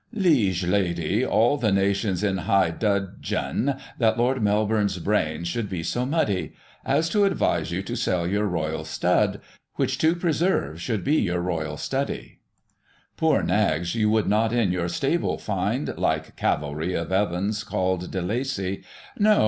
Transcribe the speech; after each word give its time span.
I. 0.07 0.19
Liege 0.21 0.65
Lady, 0.65 1.23
all 1.23 1.57
the 1.57 1.71
nation's 1.71 2.23
in 2.23 2.37
high 2.37 2.71
dud 2.71 3.21
geon 3.21 3.79
that 3.99 4.17
Lord 4.17 4.41
Melbourne's 4.41 4.97
brains 4.97 5.47
should 5.47 5.69
be 5.69 5.83
so 5.83 6.07
muddy 6.07 6.53
As 6.83 7.07
to 7.09 7.23
advise 7.23 7.69
you 7.71 7.83
sell 7.95 8.25
your 8.27 8.45
royal 8.47 8.83
study 8.83 9.41
Which 9.75 9.99
to 9.99 10.15
preserve, 10.15 10.81
should 10.81 11.03
be 11.03 11.17
your 11.17 11.39
royal 11.39 11.77
study. 11.77 12.39
IL 12.41 12.77
Poor 13.15 13.43
ns^ 13.43 13.93
you 13.93 14.09
would 14.09 14.27
not 14.27 14.51
in 14.51 14.71
your 14.71 14.89
stable 14.89 15.37
find, 15.37 15.95
Like 15.95 16.35
cavalry 16.35 16.95
of 16.95 17.11
Evans 17.11 17.63
called 17.63 18.09
De 18.09 18.23
Lacey, 18.23 18.83
No 19.19 19.39